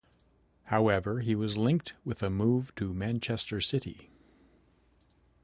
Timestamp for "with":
2.03-2.23